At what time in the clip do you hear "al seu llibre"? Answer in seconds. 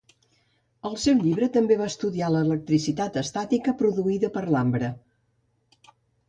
0.89-1.49